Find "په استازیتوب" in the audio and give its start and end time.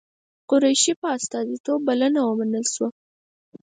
1.01-1.79